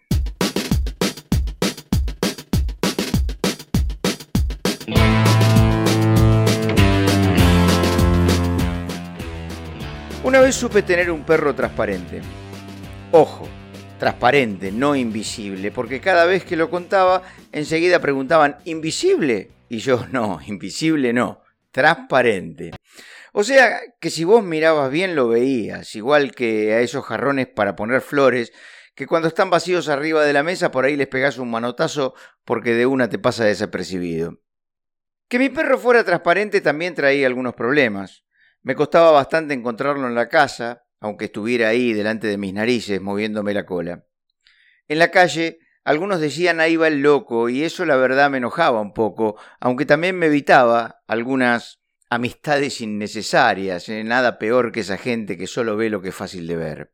Una 10.26 10.40
vez 10.40 10.56
supe 10.56 10.82
tener 10.82 11.08
un 11.12 11.24
perro 11.24 11.54
transparente. 11.54 12.20
Ojo, 13.12 13.48
transparente, 13.96 14.72
no 14.72 14.96
invisible, 14.96 15.70
porque 15.70 16.00
cada 16.00 16.24
vez 16.24 16.44
que 16.44 16.56
lo 16.56 16.68
contaba, 16.68 17.22
enseguida 17.52 18.00
preguntaban, 18.00 18.56
¿invisible? 18.64 19.52
Y 19.68 19.78
yo, 19.78 20.04
no, 20.10 20.40
invisible 20.44 21.12
no, 21.12 21.42
transparente. 21.70 22.72
O 23.32 23.44
sea 23.44 23.78
que 24.00 24.10
si 24.10 24.24
vos 24.24 24.42
mirabas 24.42 24.90
bien 24.90 25.14
lo 25.14 25.28
veías, 25.28 25.94
igual 25.94 26.32
que 26.32 26.74
a 26.74 26.80
esos 26.80 27.04
jarrones 27.04 27.46
para 27.46 27.76
poner 27.76 28.00
flores, 28.00 28.52
que 28.96 29.06
cuando 29.06 29.28
están 29.28 29.48
vacíos 29.48 29.88
arriba 29.88 30.24
de 30.24 30.32
la 30.32 30.42
mesa 30.42 30.72
por 30.72 30.86
ahí 30.86 30.96
les 30.96 31.06
pegás 31.06 31.38
un 31.38 31.52
manotazo 31.52 32.14
porque 32.44 32.74
de 32.74 32.86
una 32.86 33.08
te 33.08 33.20
pasa 33.20 33.44
desapercibido. 33.44 34.40
Que 35.28 35.38
mi 35.38 35.50
perro 35.50 35.78
fuera 35.78 36.02
transparente 36.02 36.60
también 36.60 36.96
traía 36.96 37.28
algunos 37.28 37.54
problemas. 37.54 38.25
Me 38.66 38.74
costaba 38.74 39.12
bastante 39.12 39.54
encontrarlo 39.54 40.08
en 40.08 40.16
la 40.16 40.28
casa, 40.28 40.82
aunque 40.98 41.26
estuviera 41.26 41.68
ahí 41.68 41.92
delante 41.92 42.26
de 42.26 42.36
mis 42.36 42.52
narices 42.52 43.00
moviéndome 43.00 43.54
la 43.54 43.64
cola. 43.64 44.06
En 44.88 44.98
la 44.98 45.12
calle, 45.12 45.60
algunos 45.84 46.18
decían 46.18 46.58
ahí 46.58 46.74
va 46.74 46.88
el 46.88 47.00
loco, 47.00 47.48
y 47.48 47.62
eso 47.62 47.84
la 47.84 47.94
verdad 47.94 48.28
me 48.28 48.38
enojaba 48.38 48.80
un 48.80 48.92
poco, 48.92 49.36
aunque 49.60 49.86
también 49.86 50.18
me 50.18 50.26
evitaba 50.26 51.04
algunas 51.06 51.80
amistades 52.10 52.80
innecesarias, 52.80 53.88
eh, 53.88 54.02
nada 54.02 54.36
peor 54.36 54.72
que 54.72 54.80
esa 54.80 54.98
gente 54.98 55.38
que 55.38 55.46
solo 55.46 55.76
ve 55.76 55.88
lo 55.88 56.02
que 56.02 56.08
es 56.08 56.14
fácil 56.16 56.48
de 56.48 56.56
ver. 56.56 56.92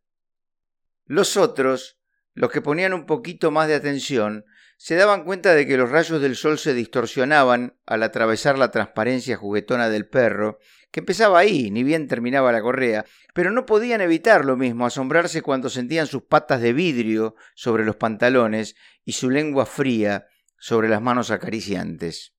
Los 1.07 1.39
otros, 1.39 1.99
los 2.35 2.51
que 2.51 2.61
ponían 2.61 2.93
un 2.93 3.07
poquito 3.07 3.51
más 3.51 3.67
de 3.69 3.77
atención, 3.77 4.45
se 4.83 4.97
daban 4.97 5.23
cuenta 5.23 5.55
de 5.55 5.65
que 5.65 5.77
los 5.77 5.91
rayos 5.91 6.21
del 6.21 6.35
sol 6.35 6.59
se 6.59 6.75
distorsionaban 6.75 7.79
al 7.87 8.03
atravesar 8.03 8.59
la 8.59 8.73
transparencia 8.73 9.37
juguetona 9.37 9.89
del 9.89 10.09
perro 10.09 10.59
que 10.91 10.99
empezaba 10.99 11.39
ahí, 11.39 11.71
ni 11.71 11.85
bien 11.85 12.09
terminaba 12.09 12.51
la 12.51 12.63
correa, 12.63 13.05
pero 13.33 13.53
no 13.53 13.65
podían 13.65 14.01
evitar 14.01 14.45
lo 14.45 14.57
mismo, 14.57 14.85
asombrarse 14.85 15.41
cuando 15.41 15.71
sentían 15.71 16.09
sus 16.09 16.25
patas 16.25 16.61
de 16.61 16.73
vidrio 16.73 17.37
sobre 17.55 17.85
los 17.85 17.95
pantalones 17.95 18.75
y 19.05 19.13
su 19.13 19.31
lengua 19.31 19.67
fría 19.67 20.27
sobre 20.59 20.89
las 20.89 21.01
manos 21.01 21.31
acariciantes. 21.31 22.35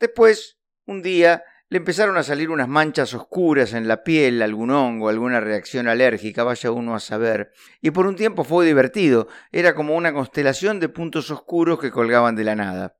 Después, 0.00 0.58
un 0.86 1.02
día, 1.02 1.44
le 1.74 1.78
empezaron 1.78 2.16
a 2.16 2.22
salir 2.22 2.50
unas 2.50 2.68
manchas 2.68 3.14
oscuras 3.14 3.72
en 3.72 3.88
la 3.88 4.04
piel, 4.04 4.42
algún 4.42 4.70
hongo, 4.70 5.08
alguna 5.08 5.40
reacción 5.40 5.88
alérgica, 5.88 6.44
vaya 6.44 6.70
uno 6.70 6.94
a 6.94 7.00
saber, 7.00 7.50
y 7.80 7.90
por 7.90 8.06
un 8.06 8.14
tiempo 8.14 8.44
fue 8.44 8.64
divertido, 8.64 9.26
era 9.50 9.74
como 9.74 9.96
una 9.96 10.12
constelación 10.12 10.78
de 10.78 10.88
puntos 10.88 11.32
oscuros 11.32 11.80
que 11.80 11.90
colgaban 11.90 12.36
de 12.36 12.44
la 12.44 12.54
nada. 12.54 12.96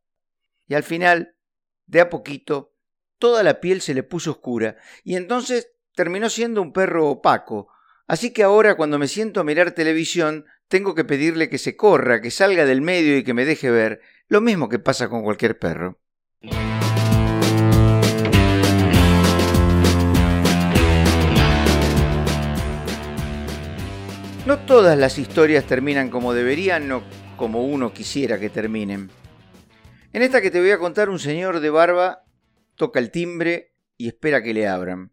Y 0.66 0.74
al 0.74 0.82
final, 0.82 1.36
de 1.86 2.00
a 2.00 2.10
poquito, 2.10 2.74
toda 3.20 3.44
la 3.44 3.60
piel 3.60 3.80
se 3.80 3.94
le 3.94 4.02
puso 4.02 4.32
oscura, 4.32 4.76
y 5.04 5.14
entonces 5.14 5.70
terminó 5.94 6.28
siendo 6.28 6.60
un 6.60 6.72
perro 6.72 7.08
opaco. 7.08 7.68
Así 8.08 8.32
que 8.32 8.42
ahora 8.42 8.74
cuando 8.74 8.98
me 8.98 9.06
siento 9.06 9.38
a 9.38 9.44
mirar 9.44 9.70
televisión, 9.70 10.46
tengo 10.66 10.96
que 10.96 11.04
pedirle 11.04 11.48
que 11.48 11.58
se 11.58 11.76
corra, 11.76 12.20
que 12.20 12.32
salga 12.32 12.64
del 12.64 12.80
medio 12.80 13.16
y 13.16 13.22
que 13.22 13.34
me 13.34 13.44
deje 13.44 13.70
ver, 13.70 14.00
lo 14.26 14.40
mismo 14.40 14.68
que 14.68 14.80
pasa 14.80 15.08
con 15.08 15.22
cualquier 15.22 15.60
perro. 15.60 16.00
No 24.54 24.60
todas 24.66 24.96
las 24.96 25.18
historias 25.18 25.66
terminan 25.66 26.10
como 26.10 26.32
deberían 26.32 26.92
o 26.92 27.02
como 27.36 27.64
uno 27.64 27.92
quisiera 27.92 28.38
que 28.38 28.50
terminen. 28.50 29.10
En 30.12 30.22
esta 30.22 30.40
que 30.40 30.52
te 30.52 30.60
voy 30.60 30.70
a 30.70 30.78
contar, 30.78 31.10
un 31.10 31.18
señor 31.18 31.58
de 31.58 31.70
barba 31.70 32.22
toca 32.76 33.00
el 33.00 33.10
timbre 33.10 33.74
y 33.96 34.06
espera 34.06 34.44
que 34.44 34.54
le 34.54 34.68
abran. 34.68 35.12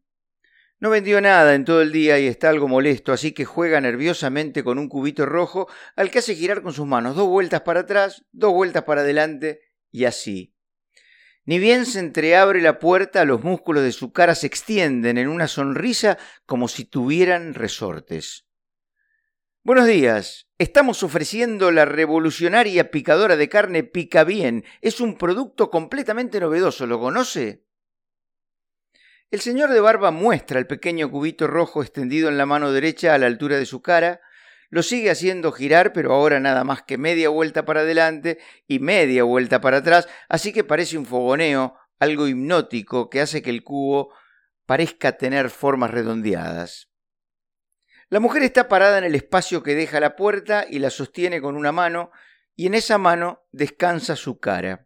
No 0.80 0.92
vendió 0.92 1.20
nada 1.22 1.56
en 1.56 1.66
todo 1.66 1.82
el 1.82 1.92
día 1.92 2.20
y 2.20 2.28
está 2.28 2.50
algo 2.50 2.68
molesto, 2.68 3.14
así 3.14 3.32
que 3.32 3.44
juega 3.44 3.82
nerviosamente 3.82 4.64
con 4.64 4.78
un 4.78 4.88
cubito 4.88 5.26
rojo 5.26 5.68
al 5.96 6.12
que 6.12 6.20
hace 6.20 6.36
girar 6.36 6.62
con 6.62 6.74
sus 6.74 6.86
manos 6.86 7.16
dos 7.16 7.28
vueltas 7.28 7.62
para 7.62 7.80
atrás, 7.80 8.24
dos 8.32 8.54
vueltas 8.54 8.84
para 8.84 9.02
adelante 9.02 9.62
y 9.90 10.06
así. 10.06 10.54
Ni 11.46 11.58
bien 11.58 11.88
se 11.88 11.98
entreabre 11.98 12.62
la 12.62 12.78
puerta, 12.78 13.26
los 13.26 13.44
músculos 13.44 13.82
de 13.82 13.92
su 13.92 14.14
cara 14.14 14.36
se 14.36 14.46
extienden 14.46 15.18
en 15.18 15.28
una 15.28 15.48
sonrisa 15.48 16.20
como 16.46 16.68
si 16.68 16.86
tuvieran 16.86 17.56
resortes. 17.56 18.46
Buenos 19.64 19.86
días. 19.86 20.48
Estamos 20.58 21.04
ofreciendo 21.04 21.70
la 21.70 21.86
revolucionaria 21.86 22.90
picadora 22.90 23.38
de 23.38 23.48
carne 23.48 23.84
Pica 23.84 24.24
Bien. 24.24 24.66
Es 24.82 25.00
un 25.00 25.20
producto 25.20 25.70
completamente 25.70 26.40
novedoso. 26.40 26.88
¿Lo 26.88 27.00
conoce? 27.00 27.64
El 29.30 29.40
señor 29.40 29.70
de 29.70 29.80
barba 29.80 30.10
muestra 30.10 30.58
el 30.58 30.66
pequeño 30.66 31.12
cubito 31.12 31.46
rojo 31.46 31.84
extendido 31.84 32.28
en 32.28 32.40
la 32.40 32.48
mano 32.48 32.72
derecha 32.72 33.14
a 33.14 33.20
la 33.20 33.28
altura 33.28 33.60
de 33.60 33.68
su 33.68 33.84
cara, 33.84 34.22
lo 34.72 34.82
sigue 34.82 35.12
haciendo 35.12 35.52
girar, 35.52 35.94
pero 35.94 36.12
ahora 36.12 36.40
nada 36.40 36.64
más 36.64 36.82
que 36.82 36.98
media 36.98 37.30
vuelta 37.30 37.64
para 37.64 37.82
adelante 37.82 38.40
y 38.68 38.80
media 38.80 39.24
vuelta 39.26 39.62
para 39.62 39.78
atrás, 39.78 40.10
así 40.28 40.54
que 40.54 40.64
parece 40.64 40.98
un 40.98 41.06
fogoneo, 41.06 41.78
algo 42.00 42.28
hipnótico 42.28 43.12
que 43.12 43.22
hace 43.22 43.44
que 43.44 43.52
el 43.52 43.64
cubo 43.64 44.12
parezca 44.66 45.18
tener 45.18 45.52
formas 45.52 45.92
redondeadas. 45.92 46.91
La 48.12 48.20
mujer 48.20 48.44
está 48.44 48.68
parada 48.68 48.98
en 48.98 49.06
el 49.06 49.16
espacio 49.16 49.64
que 49.64 49.74
deja 49.74 50.02
la 50.02 50.18
puerta 50.18 50.66
y 50.70 50.80
la 50.80 50.90
sostiene 50.90 51.40
con 51.40 51.56
una 51.56 51.72
mano, 51.72 52.12
y 52.58 52.68
en 52.68 52.74
esa 52.74 52.98
mano 52.98 53.48
descansa 53.54 54.18
su 54.18 54.38
cara. 54.38 54.86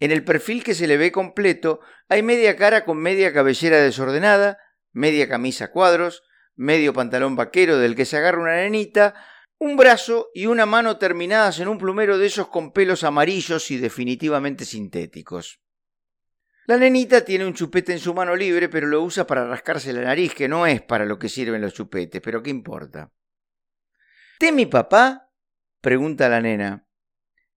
En 0.00 0.10
el 0.10 0.24
perfil 0.24 0.64
que 0.64 0.74
se 0.74 0.88
le 0.88 0.96
ve 0.96 1.12
completo 1.12 1.78
hay 2.08 2.24
media 2.24 2.56
cara 2.56 2.84
con 2.84 2.98
media 2.98 3.32
cabellera 3.32 3.78
desordenada, 3.78 4.58
media 4.90 5.28
camisa 5.28 5.70
cuadros, 5.70 6.24
medio 6.56 6.92
pantalón 6.92 7.36
vaquero 7.36 7.78
del 7.78 7.94
que 7.94 8.04
se 8.04 8.16
agarra 8.16 8.42
una 8.42 8.56
nenita, 8.56 9.14
un 9.58 9.76
brazo 9.76 10.30
y 10.34 10.46
una 10.46 10.66
mano 10.66 10.98
terminadas 10.98 11.60
en 11.60 11.68
un 11.68 11.78
plumero 11.78 12.18
de 12.18 12.26
esos 12.26 12.48
con 12.48 12.72
pelos 12.72 13.04
amarillos 13.04 13.70
y 13.70 13.76
definitivamente 13.76 14.64
sintéticos. 14.64 15.60
La 16.66 16.76
nenita 16.76 17.24
tiene 17.24 17.46
un 17.46 17.54
chupete 17.54 17.92
en 17.92 18.00
su 18.00 18.12
mano 18.12 18.34
libre, 18.34 18.68
pero 18.68 18.88
lo 18.88 19.02
usa 19.02 19.26
para 19.26 19.46
rascarse 19.46 19.92
la 19.92 20.02
nariz, 20.02 20.34
que 20.34 20.48
no 20.48 20.66
es 20.66 20.82
para 20.82 21.04
lo 21.04 21.18
que 21.18 21.28
sirven 21.28 21.62
los 21.62 21.74
chupetes, 21.74 22.20
pero 22.20 22.42
¿qué 22.42 22.50
importa? 22.50 23.12
¿Té 24.38 24.50
mi 24.50 24.66
papá? 24.66 25.30
pregunta 25.80 26.28
la 26.28 26.40
nena. 26.40 26.88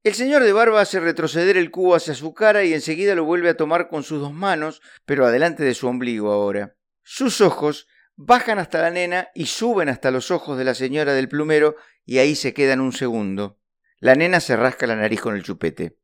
El 0.04 0.14
señor 0.14 0.44
de 0.44 0.54
barba 0.54 0.80
hace 0.80 1.00
retroceder 1.00 1.58
el 1.58 1.72
cubo 1.72 1.96
hacia 1.96 2.14
su 2.14 2.34
cara 2.34 2.64
y 2.64 2.74
enseguida 2.74 3.16
lo 3.16 3.26
vuelve 3.26 3.50
a 3.50 3.58
tomar 3.58 3.90
con 3.90 4.04
sus 4.04 4.22
dos 4.22 4.34
manos, 4.34 4.82
pero 5.06 5.26
adelante 5.26 5.64
de 5.64 5.74
su 5.74 5.88
ombligo 5.88 6.32
ahora. 6.32 6.78
Sus 7.02 7.42
ojos 7.42 7.88
bajan 8.16 8.60
hasta 8.60 8.82
la 8.82 8.92
nena 8.92 9.30
y 9.34 9.48
suben 9.48 9.90
hasta 9.90 10.12
los 10.12 10.30
ojos 10.30 10.58
de 10.58 10.64
la 10.64 10.76
señora 10.76 11.14
del 11.14 11.28
plumero 11.28 11.76
y 12.06 12.20
ahí 12.20 12.36
se 12.36 12.54
quedan 12.54 12.80
un 12.80 12.94
segundo. 12.94 13.60
La 14.00 14.16
nena 14.16 14.40
se 14.40 14.56
rasca 14.56 14.88
la 14.88 14.96
nariz 14.96 15.20
con 15.20 15.36
el 15.36 15.44
chupete. 15.44 15.99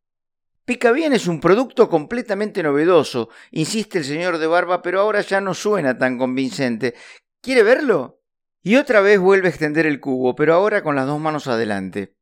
Pica 0.65 0.91
bien 0.91 1.13
es 1.13 1.27
un 1.27 1.39
producto 1.39 1.87
completamente 1.89 2.63
novedoso, 2.63 3.29
insiste 3.51 3.99
el 3.99 4.03
señor 4.03 4.39
de 4.39 4.47
barba, 4.47 4.81
pero 4.81 4.99
ahora 4.99 5.21
ya 5.21 5.39
no 5.39 5.53
suena 5.53 5.95
tan 5.95 6.17
convincente. 6.17 6.95
¿Quiere 7.39 7.61
verlo? 7.61 8.23
Y 8.63 8.77
otra 8.77 9.01
vez 9.01 9.19
vuelve 9.19 9.45
a 9.45 9.51
extender 9.51 9.85
el 9.85 9.99
cubo, 9.99 10.35
pero 10.35 10.55
ahora 10.55 10.81
con 10.81 10.95
las 10.95 11.05
dos 11.05 11.19
manos 11.19 11.45
adelante. 11.45 12.15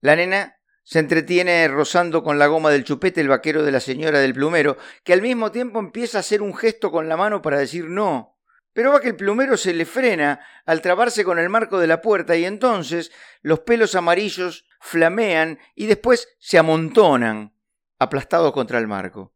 La 0.00 0.16
nena 0.16 0.58
se 0.82 0.98
entretiene 0.98 1.68
rozando 1.68 2.24
con 2.24 2.36
la 2.36 2.48
goma 2.48 2.70
del 2.70 2.82
chupete 2.82 3.20
el 3.20 3.28
vaquero 3.28 3.62
de 3.62 3.70
la 3.70 3.78
señora 3.78 4.18
del 4.18 4.34
plumero, 4.34 4.76
que 5.04 5.12
al 5.12 5.22
mismo 5.22 5.52
tiempo 5.52 5.78
empieza 5.78 6.18
a 6.18 6.20
hacer 6.20 6.42
un 6.42 6.56
gesto 6.56 6.90
con 6.90 7.08
la 7.08 7.16
mano 7.16 7.42
para 7.42 7.60
decir 7.60 7.84
no. 7.84 8.40
Pero 8.72 8.90
va 8.90 9.00
que 9.00 9.10
el 9.10 9.16
plumero 9.16 9.56
se 9.56 9.72
le 9.72 9.84
frena 9.84 10.44
al 10.66 10.82
trabarse 10.82 11.22
con 11.22 11.38
el 11.38 11.48
marco 11.48 11.78
de 11.78 11.86
la 11.86 12.02
puerta 12.02 12.34
y 12.34 12.44
entonces 12.44 13.12
los 13.40 13.60
pelos 13.60 13.94
amarillos 13.94 14.66
flamean 14.80 15.60
y 15.76 15.86
después 15.86 16.26
se 16.40 16.58
amontonan 16.58 17.53
aplastado 17.98 18.52
contra 18.52 18.78
el 18.78 18.86
marco. 18.86 19.34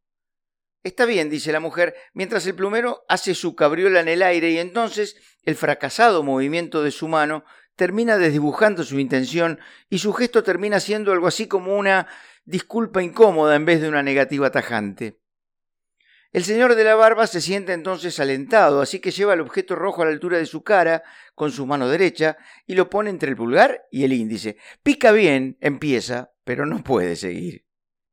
Está 0.82 1.06
bien, 1.06 1.28
dice 1.28 1.52
la 1.52 1.60
mujer, 1.60 1.94
mientras 2.14 2.46
el 2.46 2.54
plumero 2.54 3.04
hace 3.08 3.34
su 3.34 3.56
cabriola 3.56 4.00
en 4.00 4.08
el 4.08 4.22
aire 4.22 4.50
y 4.50 4.58
entonces 4.58 5.16
el 5.42 5.56
fracasado 5.56 6.22
movimiento 6.22 6.82
de 6.82 6.92
su 6.92 7.08
mano 7.08 7.44
termina 7.74 8.16
desdibujando 8.16 8.84
su 8.84 8.98
intención 8.98 9.60
y 9.90 9.98
su 9.98 10.12
gesto 10.12 10.42
termina 10.42 10.80
siendo 10.80 11.12
algo 11.12 11.26
así 11.26 11.46
como 11.46 11.76
una 11.76 12.08
disculpa 12.44 13.02
incómoda 13.02 13.56
en 13.56 13.64
vez 13.64 13.80
de 13.80 13.88
una 13.88 14.02
negativa 14.02 14.50
tajante. 14.50 15.20
El 16.30 16.44
señor 16.44 16.74
de 16.74 16.84
la 16.84 16.94
barba 16.94 17.26
se 17.26 17.40
siente 17.40 17.72
entonces 17.72 18.20
alentado, 18.20 18.82
así 18.82 19.00
que 19.00 19.10
lleva 19.10 19.34
el 19.34 19.40
objeto 19.40 19.74
rojo 19.74 20.02
a 20.02 20.04
la 20.04 20.10
altura 20.10 20.38
de 20.38 20.46
su 20.46 20.62
cara 20.62 21.02
con 21.34 21.52
su 21.52 21.66
mano 21.66 21.88
derecha 21.88 22.36
y 22.66 22.74
lo 22.74 22.90
pone 22.90 23.10
entre 23.10 23.30
el 23.30 23.36
pulgar 23.36 23.86
y 23.90 24.04
el 24.04 24.12
índice. 24.12 24.56
Pica 24.82 25.12
bien, 25.12 25.56
empieza, 25.60 26.32
pero 26.44 26.66
no 26.66 26.82
puede 26.84 27.16
seguir. 27.16 27.67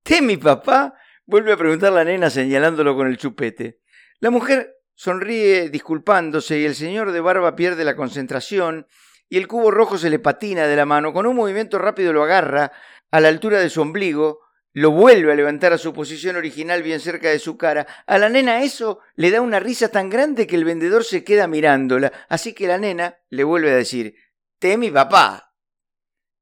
¿Te 0.06 0.22
mi 0.22 0.38
papá? 0.38 0.94
vuelve 1.26 1.52
a 1.52 1.58
preguntar 1.58 1.92
la 1.92 2.04
nena 2.04 2.30
señalándolo 2.30 2.96
con 2.96 3.08
el 3.08 3.18
chupete. 3.18 3.80
La 4.20 4.30
mujer 4.30 4.76
sonríe 4.94 5.72
disculpándose 5.72 6.60
y 6.60 6.66
el 6.66 6.76
señor 6.76 7.12
de 7.12 7.22
barba 7.22 7.56
pierde 7.56 7.84
la 7.84 7.96
concentración 7.96 8.86
y 9.30 9.38
el 9.38 9.48
cubo 9.48 9.72
rojo 9.72 9.98
se 9.98 10.12
le 10.12 10.20
patina 10.20 10.68
de 10.68 10.76
la 10.76 10.86
mano. 10.86 11.12
Con 11.12 11.26
un 11.26 11.36
movimiento 11.36 11.80
rápido 11.80 12.14
lo 12.14 12.22
agarra 12.22 12.72
a 13.10 13.20
la 13.20 13.30
altura 13.30 13.60
de 13.60 13.72
su 13.72 13.82
ombligo 13.82 14.42
lo 14.74 14.92
vuelve 14.92 15.32
a 15.32 15.36
levantar 15.36 15.74
a 15.74 15.80
su 15.80 15.92
posición 15.92 16.36
original 16.36 16.84
bien 16.84 17.00
cerca 17.00 17.30
de 17.30 17.40
su 17.40 17.58
cara. 17.58 17.88
A 18.06 18.20
la 18.20 18.30
nena 18.30 18.62
eso 18.62 19.00
le 19.16 19.32
da 19.32 19.42
una 19.42 19.60
risa 19.60 19.88
tan 19.88 20.12
grande 20.12 20.46
que 20.46 20.56
el 20.56 20.66
vendedor 20.66 21.04
se 21.04 21.24
queda 21.24 21.48
mirándola, 21.48 22.12
así 22.30 22.54
que 22.54 22.68
la 22.68 22.78
nena 22.78 23.18
le 23.30 23.44
vuelve 23.44 23.72
a 23.72 23.76
decir, 23.76 24.14
Te 24.60 24.78
mi 24.78 24.92
papá. 24.92 25.56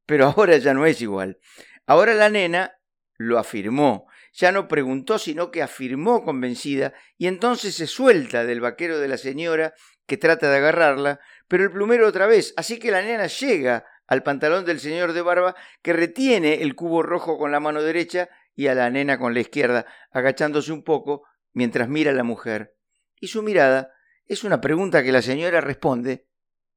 Pero 0.06 0.25
ahora 0.25 0.57
ya 0.57 0.74
no 0.74 0.86
es 0.86 1.00
igual. 1.01 1.39
Ahora 1.86 2.13
la 2.13 2.27
nena 2.30 2.74
lo 3.18 3.39
afirmó, 3.39 4.07
ya 4.33 4.51
no 4.51 4.68
preguntó, 4.68 5.19
sino 5.19 5.51
que 5.51 5.62
afirmó 5.62 6.24
convencida, 6.24 6.94
y 7.18 7.27
entonces 7.27 7.75
se 7.75 7.88
suelta 7.88 8.45
del 8.45 8.62
vaquero 8.62 9.00
de 9.00 9.07
la 9.07 9.18
señora, 9.18 9.74
que 10.06 10.18
trata 10.18 10.50
de 10.50 10.57
agarrarla, 10.57 11.19
pero 11.48 11.63
el 11.63 11.71
plumero 11.71 12.07
otra 12.07 12.27
vez, 12.27 12.54
así 12.57 12.80
que 12.80 12.92
la 12.92 13.01
nena 13.01 13.27
llega 13.27 13.86
al 14.07 14.24
pantalón 14.24 14.65
del 14.65 14.80
señor 14.80 15.13
de 15.13 15.21
barba, 15.21 15.56
que 15.81 15.94
retiene 15.94 16.62
el 16.62 16.75
cubo 16.75 17.04
rojo 17.04 17.38
con 17.38 17.51
la 17.51 17.60
mano 17.60 17.81
derecha 17.81 18.30
y 18.56 18.68
a 18.68 18.75
la 18.75 18.89
nena 18.89 19.18
con 19.18 19.33
la 19.33 19.39
izquierda, 19.39 19.86
agachándose 20.12 20.71
un 20.71 20.83
poco 20.83 21.24
mientras 21.54 21.88
mira 21.88 22.12
a 22.12 22.16
la 22.16 22.24
mujer. 22.24 22.75
Y 23.19 23.27
su 23.27 23.42
mirada 23.44 23.94
es 24.25 24.44
una 24.44 24.62
pregunta 24.62 25.04
que 25.04 25.12
la 25.12 25.21
señora 25.21 25.62
responde 25.62 26.27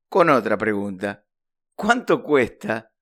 con 0.08 0.30
otra 0.30 0.56
pregunta. 0.56 1.24
¿Cuánto 1.74 2.22
cuesta? 2.22 2.92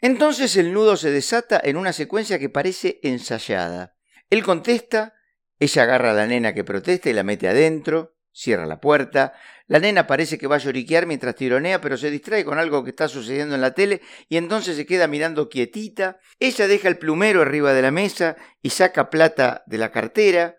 Entonces 0.00 0.56
el 0.56 0.72
nudo 0.72 0.96
se 0.96 1.10
desata 1.10 1.60
en 1.62 1.76
una 1.76 1.92
secuencia 1.92 2.38
que 2.38 2.48
parece 2.48 3.00
ensayada. 3.02 3.96
Él 4.30 4.44
contesta, 4.44 5.14
ella 5.58 5.82
agarra 5.82 6.12
a 6.12 6.14
la 6.14 6.26
nena 6.26 6.54
que 6.54 6.64
protesta 6.64 7.10
y 7.10 7.12
la 7.12 7.24
mete 7.24 7.48
adentro, 7.48 8.16
cierra 8.32 8.66
la 8.66 8.80
puerta, 8.80 9.32
la 9.66 9.80
nena 9.80 10.06
parece 10.06 10.38
que 10.38 10.46
va 10.46 10.56
a 10.56 10.60
lloriquear 10.60 11.06
mientras 11.06 11.34
tironea, 11.34 11.80
pero 11.80 11.96
se 11.96 12.10
distrae 12.10 12.44
con 12.44 12.58
algo 12.58 12.84
que 12.84 12.90
está 12.90 13.08
sucediendo 13.08 13.56
en 13.56 13.60
la 13.60 13.74
tele 13.74 14.00
y 14.28 14.36
entonces 14.36 14.76
se 14.76 14.86
queda 14.86 15.08
mirando 15.08 15.48
quietita. 15.48 16.20
Ella 16.38 16.68
deja 16.68 16.88
el 16.88 16.98
plumero 16.98 17.42
arriba 17.42 17.72
de 17.74 17.82
la 17.82 17.90
mesa 17.90 18.36
y 18.62 18.70
saca 18.70 19.10
plata 19.10 19.64
de 19.66 19.78
la 19.78 19.90
cartera, 19.90 20.56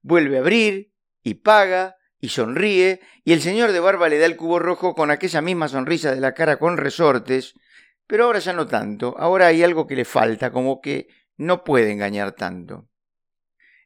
vuelve 0.00 0.38
a 0.38 0.40
abrir 0.40 0.92
y 1.22 1.34
paga 1.34 1.96
y 2.20 2.30
sonríe, 2.30 3.00
y 3.24 3.32
el 3.32 3.42
señor 3.42 3.70
de 3.70 3.78
barba 3.78 4.08
le 4.08 4.18
da 4.18 4.26
el 4.26 4.36
cubo 4.36 4.58
rojo 4.58 4.94
con 4.94 5.10
aquella 5.10 5.40
misma 5.40 5.68
sonrisa 5.68 6.12
de 6.12 6.20
la 6.20 6.34
cara 6.34 6.58
con 6.58 6.76
resortes, 6.76 7.54
pero 8.08 8.24
ahora 8.24 8.40
ya 8.40 8.54
no 8.54 8.66
tanto, 8.66 9.14
ahora 9.18 9.46
hay 9.48 9.62
algo 9.62 9.86
que 9.86 9.94
le 9.94 10.04
falta, 10.04 10.50
como 10.50 10.80
que 10.80 11.08
no 11.36 11.62
puede 11.62 11.92
engañar 11.92 12.32
tanto. 12.32 12.88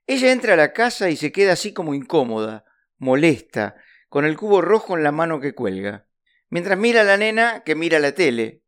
Ella 0.06 0.32
entra 0.32 0.54
a 0.54 0.56
la 0.56 0.72
casa 0.72 1.10
y 1.10 1.16
se 1.16 1.32
queda 1.32 1.52
así 1.52 1.74
como 1.74 1.92
incómoda, 1.92 2.64
molesta, 2.98 3.74
con 4.08 4.24
el 4.24 4.36
cubo 4.36 4.62
rojo 4.62 4.96
en 4.96 5.02
la 5.02 5.10
mano 5.10 5.40
que 5.40 5.54
cuelga, 5.54 6.06
mientras 6.48 6.78
mira 6.78 7.00
a 7.00 7.04
la 7.04 7.16
nena 7.16 7.62
que 7.64 7.74
mira 7.74 7.98
la 7.98 8.12
tele, 8.12 8.62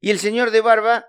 y 0.00 0.10
el 0.10 0.18
señor 0.18 0.50
de 0.50 0.62
barba, 0.62 1.06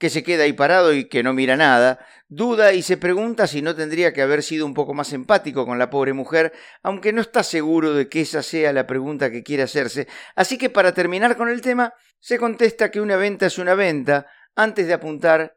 que 0.00 0.08
se 0.08 0.22
queda 0.22 0.44
ahí 0.44 0.54
parado 0.54 0.94
y 0.94 1.04
que 1.04 1.22
no 1.22 1.34
mira 1.34 1.58
nada, 1.58 2.04
duda 2.28 2.72
y 2.72 2.80
se 2.80 2.96
pregunta 2.96 3.46
si 3.46 3.60
no 3.60 3.76
tendría 3.76 4.14
que 4.14 4.22
haber 4.22 4.42
sido 4.42 4.64
un 4.64 4.72
poco 4.72 4.94
más 4.94 5.12
empático 5.12 5.66
con 5.66 5.78
la 5.78 5.90
pobre 5.90 6.14
mujer, 6.14 6.54
aunque 6.82 7.12
no 7.12 7.20
está 7.20 7.42
seguro 7.42 7.92
de 7.92 8.08
que 8.08 8.22
esa 8.22 8.42
sea 8.42 8.72
la 8.72 8.86
pregunta 8.86 9.30
que 9.30 9.42
quiere 9.42 9.62
hacerse. 9.62 10.08
Así 10.34 10.56
que 10.56 10.70
para 10.70 10.94
terminar 10.94 11.36
con 11.36 11.50
el 11.50 11.60
tema, 11.60 11.92
se 12.18 12.38
contesta 12.38 12.90
que 12.90 13.02
una 13.02 13.16
venta 13.16 13.44
es 13.44 13.58
una 13.58 13.74
venta 13.74 14.26
antes 14.56 14.86
de 14.86 14.94
apuntar 14.94 15.54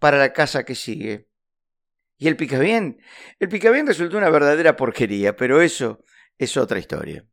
para 0.00 0.18
la 0.18 0.32
casa 0.32 0.64
que 0.64 0.74
sigue. 0.74 1.28
¿Y 2.18 2.26
el 2.26 2.36
picabien? 2.36 3.00
El 3.38 3.48
picabien 3.48 3.86
resultó 3.86 4.18
una 4.18 4.30
verdadera 4.30 4.74
porquería, 4.74 5.36
pero 5.36 5.62
eso 5.62 6.02
es 6.38 6.56
otra 6.56 6.80
historia. 6.80 7.24